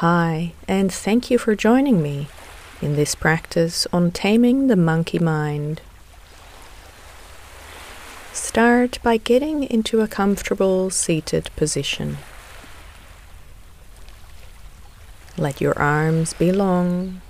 Hi, 0.00 0.54
and 0.66 0.90
thank 0.90 1.30
you 1.30 1.36
for 1.36 1.54
joining 1.54 2.00
me 2.00 2.28
in 2.80 2.96
this 2.96 3.14
practice 3.14 3.86
on 3.92 4.12
taming 4.12 4.68
the 4.68 4.74
monkey 4.74 5.18
mind. 5.18 5.82
Start 8.32 8.98
by 9.02 9.18
getting 9.18 9.62
into 9.64 10.00
a 10.00 10.08
comfortable 10.08 10.88
seated 10.88 11.50
position. 11.54 12.16
Let 15.36 15.60
your 15.60 15.78
arms 15.78 16.32
be 16.32 16.50
long 16.50 17.20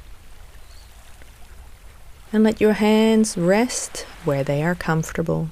and 2.33 2.45
let 2.45 2.61
your 2.61 2.75
hands 2.75 3.37
rest 3.37 4.07
where 4.25 4.45
they 4.45 4.63
are 4.63 4.77
comfortable. 4.77 5.49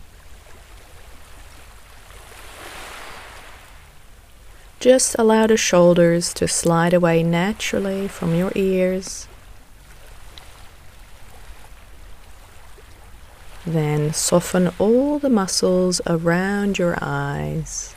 Just 4.80 5.16
allow 5.18 5.48
the 5.48 5.56
shoulders 5.56 6.32
to 6.34 6.46
slide 6.46 6.95
away 6.95 7.24
naturally 7.24 8.06
from 8.06 8.34
your 8.37 8.52
ears. 8.55 9.27
Then 13.66 14.12
soften 14.12 14.70
all 14.78 15.18
the 15.18 15.28
muscles 15.28 16.01
around 16.06 16.78
your 16.78 16.96
eyes. 17.02 17.95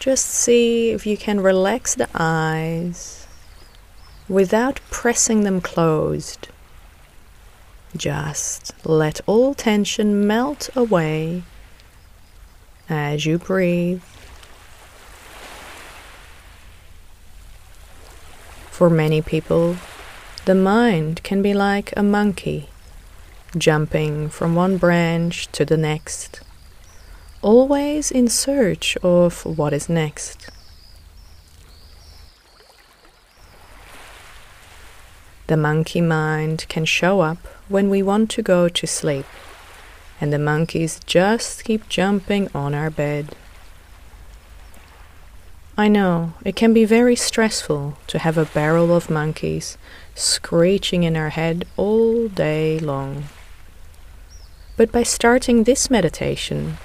Just 0.00 0.26
see 0.26 0.90
if 0.90 1.06
you 1.06 1.18
can 1.18 1.40
relax 1.40 1.94
the 1.94 2.08
eyes 2.14 3.26
without 4.26 4.80
pressing 4.90 5.42
them 5.42 5.60
closed. 5.60 6.48
Just 7.94 8.72
let 8.86 9.20
all 9.26 9.52
tension 9.54 10.26
melt 10.26 10.70
away 10.74 11.42
as 12.88 13.26
you 13.26 13.38
breathe. 13.38 14.02
For 18.74 18.90
many 18.90 19.22
people, 19.22 19.76
the 20.46 20.54
mind 20.56 21.22
can 21.22 21.42
be 21.42 21.54
like 21.54 21.94
a 21.96 22.02
monkey, 22.02 22.70
jumping 23.56 24.28
from 24.28 24.56
one 24.56 24.78
branch 24.78 25.46
to 25.52 25.64
the 25.64 25.76
next, 25.76 26.40
always 27.40 28.10
in 28.10 28.26
search 28.26 28.96
of 28.96 29.46
what 29.46 29.72
is 29.72 29.88
next. 29.88 30.50
The 35.46 35.56
monkey 35.56 36.00
mind 36.00 36.66
can 36.68 36.84
show 36.84 37.20
up 37.20 37.46
when 37.68 37.88
we 37.88 38.02
want 38.02 38.28
to 38.30 38.42
go 38.42 38.68
to 38.68 38.86
sleep, 38.88 39.26
and 40.20 40.32
the 40.32 40.38
monkeys 40.40 40.98
just 41.06 41.62
keep 41.62 41.88
jumping 41.88 42.50
on 42.52 42.74
our 42.74 42.90
bed. 42.90 43.36
I 45.76 45.88
know, 45.88 46.34
it 46.44 46.54
can 46.54 46.72
be 46.72 46.84
very 46.84 47.16
stressful 47.16 47.98
to 48.06 48.18
have 48.20 48.38
a 48.38 48.44
barrel 48.44 48.94
of 48.94 49.10
monkeys 49.10 49.76
screeching 50.14 51.02
in 51.02 51.16
our 51.16 51.30
head 51.30 51.66
all 51.76 52.28
day 52.28 52.78
long. 52.78 53.24
But 54.76 54.92
by 54.92 55.02
starting 55.02 55.64
this 55.64 55.90
meditation, 55.90 56.76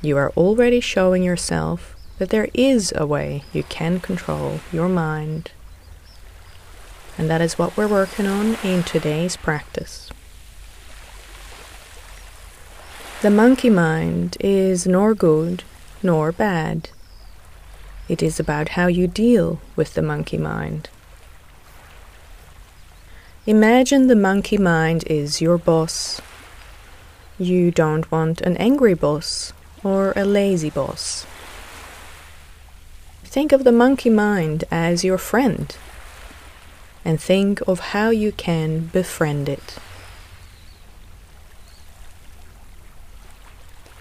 you 0.00 0.16
are 0.16 0.32
already 0.34 0.80
showing 0.80 1.22
yourself 1.22 1.94
that 2.18 2.30
there 2.30 2.48
is 2.54 2.90
a 2.96 3.06
way 3.06 3.44
you 3.52 3.64
can 3.64 4.00
control 4.00 4.60
your 4.72 4.88
mind. 4.88 5.50
And 7.18 7.28
that 7.28 7.42
is 7.42 7.58
what 7.58 7.76
we're 7.76 7.86
working 7.86 8.26
on 8.26 8.56
in 8.64 8.82
today's 8.82 9.36
practice. 9.36 10.08
The 13.20 13.30
monkey 13.30 13.68
mind 13.68 14.38
is 14.40 14.86
nor 14.86 15.14
good 15.14 15.64
nor 16.02 16.32
bad. 16.32 16.88
It 18.08 18.22
is 18.22 18.40
about 18.40 18.70
how 18.70 18.86
you 18.86 19.06
deal 19.06 19.60
with 19.76 19.94
the 19.94 20.02
monkey 20.02 20.38
mind. 20.38 20.88
Imagine 23.46 24.06
the 24.06 24.16
monkey 24.16 24.58
mind 24.58 25.04
is 25.06 25.40
your 25.40 25.58
boss. 25.58 26.20
You 27.38 27.70
don't 27.70 28.10
want 28.10 28.40
an 28.40 28.56
angry 28.56 28.94
boss 28.94 29.52
or 29.84 30.12
a 30.16 30.24
lazy 30.24 30.70
boss. 30.70 31.26
Think 33.24 33.52
of 33.52 33.64
the 33.64 33.72
monkey 33.72 34.10
mind 34.10 34.64
as 34.70 35.04
your 35.04 35.18
friend 35.18 35.76
and 37.04 37.20
think 37.20 37.60
of 37.66 37.80
how 37.94 38.10
you 38.10 38.32
can 38.32 38.86
befriend 38.86 39.48
it. 39.48 39.78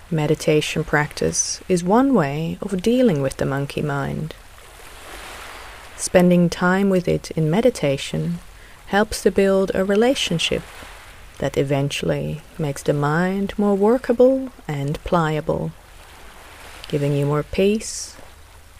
Meditation 0.09 0.85
practice 0.85 1.59
is 1.67 1.83
one 1.83 2.13
way 2.13 2.57
of 2.61 2.81
dealing 2.81 3.21
with 3.21 3.35
the 3.35 3.45
monkey 3.45 3.81
mind. 3.81 4.33
Spending 5.97 6.49
time 6.49 6.89
with 6.89 7.09
it 7.09 7.29
in 7.31 7.49
meditation 7.49 8.39
helps 8.85 9.21
to 9.23 9.31
build 9.31 9.69
a 9.75 9.83
relationship 9.83 10.61
that 11.39 11.57
eventually 11.57 12.41
makes 12.57 12.81
the 12.83 12.93
mind 12.93 13.53
more 13.59 13.75
workable 13.75 14.49
and 14.65 14.97
pliable, 15.03 15.73
giving 16.87 17.11
you 17.11 17.25
more 17.25 17.43
peace, 17.43 18.15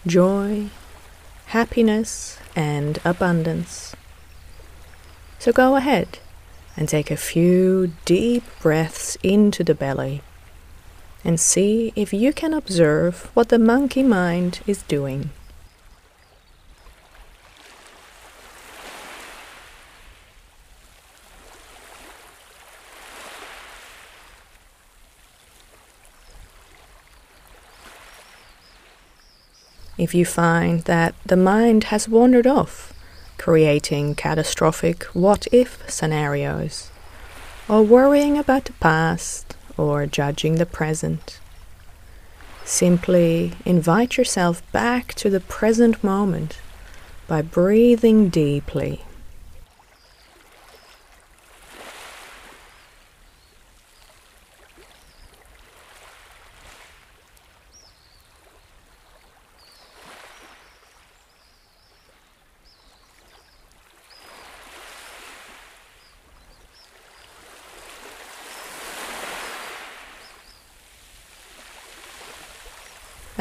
joy, 0.06 0.70
happiness, 1.48 2.38
and 2.56 3.00
abundance. 3.04 3.94
So 5.38 5.52
go 5.52 5.76
ahead 5.76 6.20
and 6.74 6.88
take 6.88 7.10
a 7.10 7.18
few 7.18 7.92
deep 8.06 8.44
breaths 8.62 9.18
into 9.22 9.62
the 9.62 9.74
belly 9.74 10.22
and 11.24 11.38
see 11.40 11.92
if 11.96 12.12
you 12.12 12.32
can 12.32 12.54
observe 12.54 13.30
what 13.34 13.48
the 13.48 13.58
monkey 13.58 14.02
mind 14.02 14.60
is 14.66 14.82
doing. 14.82 15.30
If 29.98 30.14
you 30.14 30.24
find 30.24 30.82
that 30.82 31.16
the 31.26 31.36
mind 31.36 31.84
has 31.84 32.08
wandered 32.08 32.46
off, 32.46 32.92
creating 33.36 34.14
catastrophic 34.14 35.02
what 35.06 35.48
if 35.50 35.82
scenarios, 35.90 36.90
or 37.68 37.82
worrying 37.82 38.38
about 38.38 38.66
the 38.66 38.72
past, 38.74 39.56
or 39.78 40.06
judging 40.06 40.56
the 40.56 40.66
present. 40.66 41.38
Simply 42.64 43.52
invite 43.64 44.18
yourself 44.18 44.60
back 44.72 45.14
to 45.14 45.30
the 45.30 45.40
present 45.40 46.04
moment 46.04 46.58
by 47.26 47.40
breathing 47.40 48.28
deeply. 48.28 49.04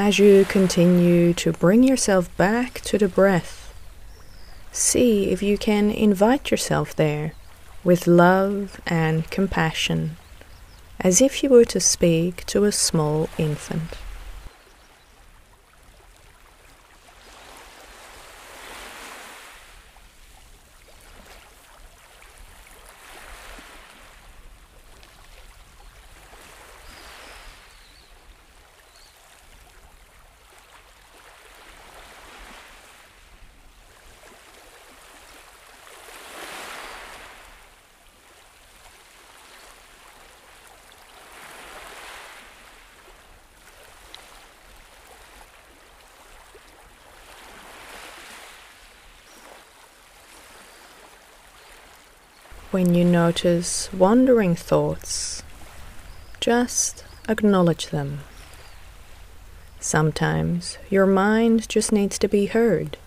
As 0.07 0.19
you 0.19 0.45
continue 0.45 1.33
to 1.33 1.51
bring 1.51 1.83
yourself 1.83 2.25
back 2.37 2.79
to 2.85 2.97
the 2.97 3.09
breath, 3.09 3.73
see 4.71 5.31
if 5.31 5.43
you 5.43 5.57
can 5.57 5.91
invite 5.91 6.49
yourself 6.49 6.95
there 6.95 7.33
with 7.83 8.07
love 8.07 8.79
and 8.85 9.29
compassion, 9.29 10.15
as 11.01 11.19
if 11.19 11.43
you 11.43 11.49
were 11.49 11.65
to 11.65 11.81
speak 11.81 12.45
to 12.45 12.63
a 12.63 12.71
small 12.71 13.27
infant. 13.37 13.97
When 52.69 52.93
you 52.93 53.05
notice 53.05 53.91
wandering 53.93 54.53
thoughts, 54.55 55.41
just 56.41 57.05
acknowledge 57.29 57.87
them. 57.87 58.19
Sometimes 59.79 60.77
your 60.89 61.05
mind 61.05 61.69
just 61.69 61.93
needs 61.93 62.19
to 62.19 62.27
be 62.27 62.47
heard, 62.47 62.97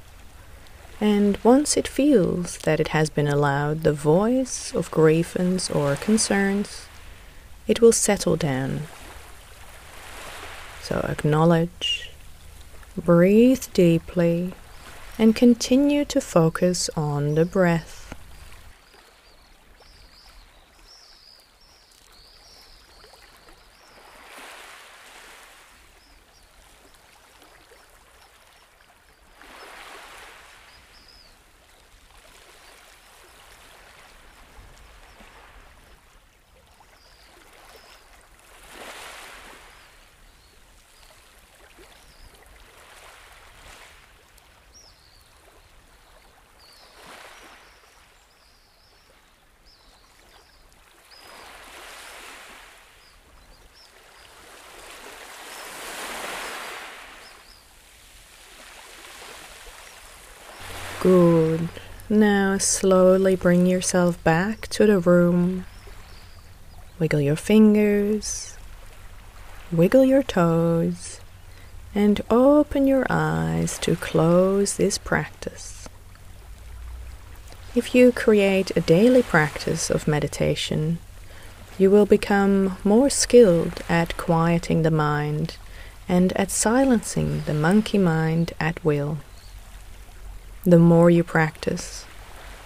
And 1.00 1.38
once 1.42 1.78
it 1.78 1.88
feels 1.88 2.58
that 2.58 2.78
it 2.78 2.88
has 2.88 3.08
been 3.08 3.26
allowed 3.26 3.82
the 3.82 3.92
voice 3.92 4.74
of 4.74 4.90
grievance 4.90 5.70
or 5.70 5.96
concerns, 5.96 6.86
it 7.66 7.80
will 7.80 7.92
settle 7.92 8.36
down. 8.36 8.82
So 10.82 11.06
acknowledge, 11.08 12.10
breathe 12.96 13.64
deeply, 13.72 14.52
and 15.18 15.34
continue 15.34 16.04
to 16.06 16.20
focus 16.20 16.90
on 16.96 17.34
the 17.34 17.46
breath. 17.46 17.99
Good. 61.00 61.70
Now 62.10 62.58
slowly 62.58 63.34
bring 63.34 63.64
yourself 63.64 64.22
back 64.22 64.68
to 64.68 64.86
the 64.86 64.98
room. 64.98 65.64
Wiggle 66.98 67.22
your 67.22 67.36
fingers, 67.36 68.58
wiggle 69.72 70.04
your 70.04 70.22
toes, 70.22 71.20
and 71.94 72.20
open 72.28 72.86
your 72.86 73.06
eyes 73.08 73.78
to 73.78 73.96
close 73.96 74.76
this 74.76 74.98
practice. 74.98 75.88
If 77.74 77.94
you 77.94 78.12
create 78.12 78.70
a 78.76 78.82
daily 78.82 79.22
practice 79.22 79.88
of 79.88 80.06
meditation, 80.06 80.98
you 81.78 81.90
will 81.90 82.04
become 82.04 82.76
more 82.84 83.08
skilled 83.08 83.80
at 83.88 84.18
quieting 84.18 84.82
the 84.82 84.90
mind 84.90 85.56
and 86.06 86.34
at 86.34 86.50
silencing 86.50 87.44
the 87.46 87.54
monkey 87.54 87.96
mind 87.96 88.52
at 88.60 88.84
will. 88.84 89.16
The 90.64 90.78
more 90.78 91.08
you 91.08 91.24
practice, 91.24 92.04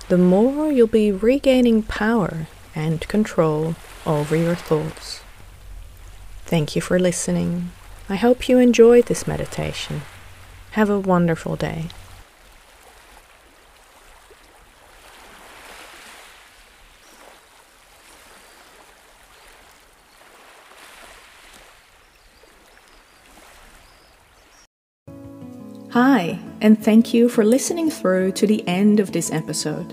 the 0.09 0.19
more 0.19 0.73
you'll 0.73 0.89
be 0.89 1.13
regaining 1.13 1.85
power 1.85 2.49
and 2.75 3.07
control 3.07 3.77
over 4.05 4.35
your 4.35 4.57
thoughts. 4.57 5.21
Thank 6.45 6.75
you 6.75 6.83
for 6.83 6.99
listening. 6.99 7.71
I 8.09 8.17
hope 8.17 8.49
you 8.49 8.59
enjoyed 8.59 9.07
this 9.07 9.29
meditation. 9.29 10.03
Have 10.73 10.91
a 10.91 10.99
wonderful 10.99 11.55
day. 11.55 11.87
Hi, 26.25 26.39
and 26.63 26.83
thank 26.83 27.13
you 27.13 27.29
for 27.29 27.45
listening 27.45 27.91
through 27.91 28.33
to 28.33 28.47
the 28.47 28.67
end 28.67 28.99
of 28.99 29.13
this 29.13 29.31
episode. 29.31 29.93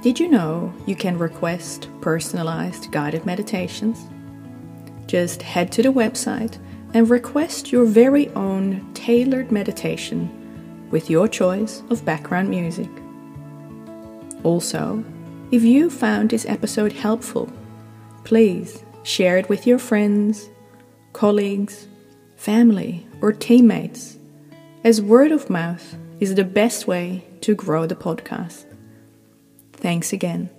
Did 0.00 0.20
you 0.20 0.28
know 0.28 0.72
you 0.86 0.94
can 0.94 1.18
request 1.18 1.88
personalized 2.00 2.92
guided 2.92 3.26
meditations? 3.26 4.06
Just 5.08 5.42
head 5.42 5.72
to 5.72 5.82
the 5.82 5.92
website 5.92 6.56
and 6.94 7.10
request 7.10 7.72
your 7.72 7.84
very 7.84 8.28
own 8.30 8.94
tailored 8.94 9.50
meditation 9.50 10.30
with 10.92 11.10
your 11.10 11.26
choice 11.26 11.82
of 11.90 12.04
background 12.04 12.48
music. 12.48 12.88
Also, 14.44 15.02
if 15.50 15.64
you 15.64 15.90
found 15.90 16.30
this 16.30 16.46
episode 16.46 16.92
helpful, 16.92 17.50
please 18.22 18.84
share 19.02 19.36
it 19.36 19.48
with 19.48 19.66
your 19.66 19.80
friends, 19.80 20.48
colleagues, 21.12 21.88
family, 22.36 23.04
or 23.20 23.32
teammates, 23.32 24.16
as 24.84 25.02
word 25.02 25.32
of 25.32 25.50
mouth 25.50 25.96
is 26.20 26.36
the 26.36 26.44
best 26.44 26.86
way 26.86 27.24
to 27.40 27.56
grow 27.56 27.84
the 27.84 27.96
podcast. 27.96 28.67
Thanks 29.80 30.12
again. 30.12 30.57